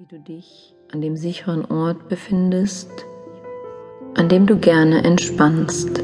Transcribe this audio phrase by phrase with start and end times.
[0.00, 2.88] wie du dich an dem sicheren Ort befindest,
[4.16, 6.00] an dem du gerne entspannst.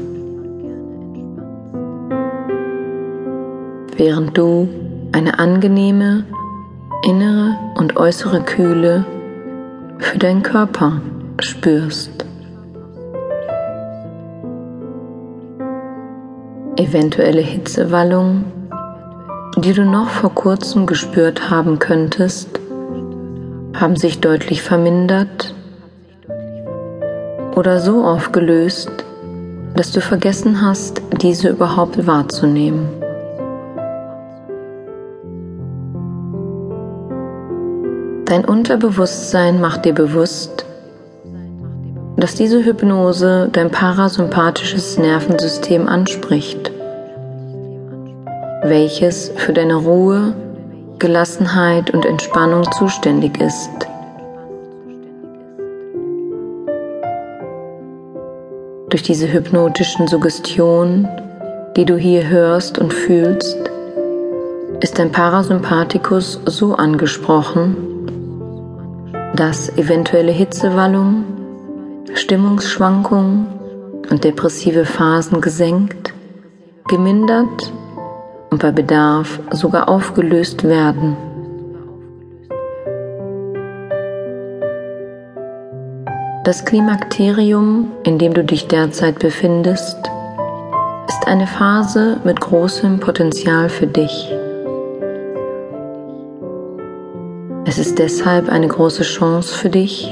[3.95, 4.67] Während du
[5.13, 6.25] eine angenehme
[7.05, 9.05] innere und äußere Kühle
[9.99, 10.99] für deinen Körper
[11.39, 12.25] spürst.
[16.75, 18.43] Eventuelle Hitzewallung,
[19.55, 22.59] die du noch vor kurzem gespürt haben könntest,
[23.79, 25.53] haben sich deutlich vermindert
[27.55, 28.89] oder so aufgelöst,
[29.75, 32.87] dass du vergessen hast, diese überhaupt wahrzunehmen.
[38.25, 40.65] Dein Unterbewusstsein macht dir bewusst,
[42.17, 46.71] dass diese Hypnose dein parasympathisches Nervensystem anspricht,
[48.63, 50.33] welches für deine Ruhe
[50.99, 53.69] Gelassenheit und Entspannung zuständig ist.
[58.89, 61.07] Durch diese hypnotischen Suggestionen,
[61.75, 63.57] die du hier hörst und fühlst,
[64.79, 67.75] ist dein Parasympathikus so angesprochen,
[69.35, 71.25] dass eventuelle Hitzewallungen,
[72.13, 73.47] Stimmungsschwankungen
[74.09, 76.13] und depressive Phasen gesenkt,
[76.87, 77.73] gemindert
[78.55, 81.17] und bei Bedarf sogar aufgelöst werden.
[86.45, 89.97] Das Klimakterium, in dem du dich derzeit befindest,
[91.09, 94.31] ist eine Phase mit großem Potenzial für dich.
[97.65, 100.09] Es ist deshalb eine große Chance für dich,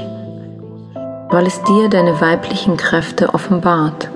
[1.30, 4.10] weil es dir deine weiblichen Kräfte offenbart.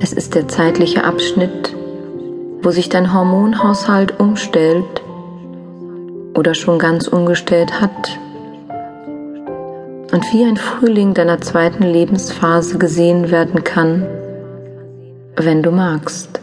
[0.00, 1.74] Es ist der zeitliche Abschnitt,
[2.62, 5.02] wo sich dein Hormonhaushalt umstellt
[6.36, 8.16] oder schon ganz umgestellt hat
[10.12, 14.06] und wie ein Frühling deiner zweiten Lebensphase gesehen werden kann,
[15.34, 16.40] wenn du magst.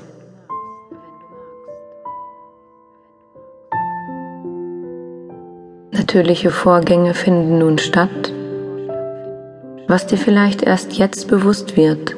[5.91, 8.33] Natürliche Vorgänge finden nun statt,
[9.87, 12.17] was dir vielleicht erst jetzt bewusst wird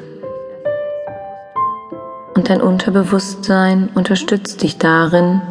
[2.38, 5.42] und dein Unterbewusstsein unterstützt dich darin,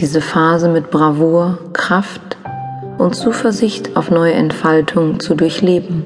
[0.00, 2.36] diese Phase mit Bravour, Kraft
[2.98, 6.04] und Zuversicht auf neue Entfaltung zu durchleben.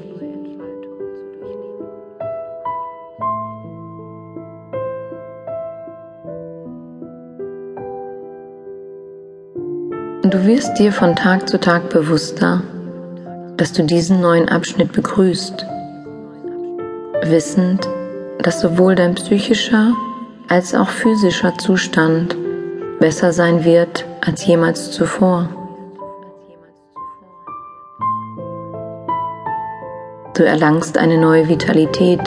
[10.21, 12.61] Du wirst dir von Tag zu Tag bewusster,
[13.57, 15.65] dass du diesen neuen Abschnitt begrüßt,
[17.23, 17.87] wissend,
[18.39, 19.93] dass sowohl dein psychischer
[20.47, 22.35] als auch physischer Zustand
[22.99, 25.49] besser sein wird als jemals zuvor.
[30.35, 32.21] Du erlangst eine neue Vitalität,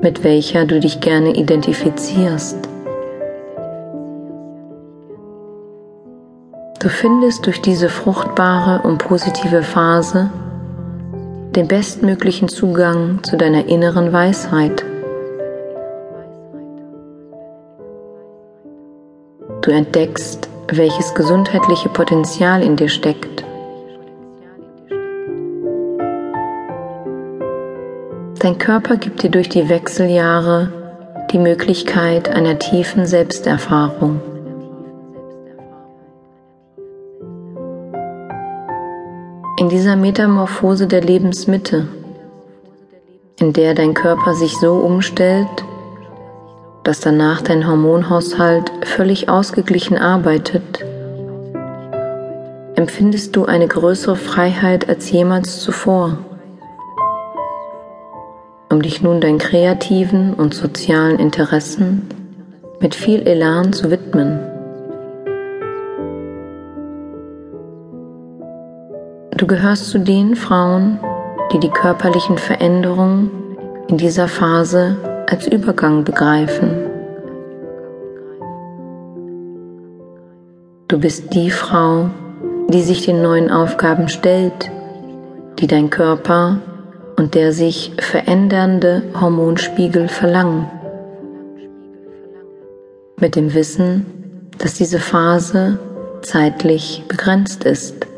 [0.00, 2.56] mit welcher du dich gerne identifizierst.
[6.80, 10.30] Du findest durch diese fruchtbare und positive Phase
[11.56, 14.84] den bestmöglichen Zugang zu deiner inneren Weisheit.
[19.62, 23.44] Du entdeckst, welches gesundheitliche Potenzial in dir steckt.
[28.38, 30.72] Dein Körper gibt dir durch die Wechseljahre
[31.30, 34.29] die Möglichkeit einer tiefen Selbsterfahrung.
[39.60, 41.86] In dieser Metamorphose der Lebensmitte,
[43.38, 45.66] in der dein Körper sich so umstellt,
[46.82, 50.82] dass danach dein Hormonhaushalt völlig ausgeglichen arbeitet,
[52.74, 56.16] empfindest du eine größere Freiheit als jemals zuvor,
[58.70, 62.08] um dich nun deinen kreativen und sozialen Interessen
[62.80, 64.40] mit viel Elan zu widmen.
[69.40, 71.00] Du gehörst zu den Frauen,
[71.50, 73.30] die die körperlichen Veränderungen
[73.88, 74.98] in dieser Phase
[75.30, 76.68] als Übergang begreifen.
[80.88, 82.10] Du bist die Frau,
[82.68, 84.70] die sich den neuen Aufgaben stellt,
[85.58, 86.58] die dein Körper
[87.16, 90.70] und der sich verändernde Hormonspiegel verlangen.
[93.18, 94.04] Mit dem Wissen,
[94.58, 95.78] dass diese Phase
[96.20, 98.09] zeitlich begrenzt ist.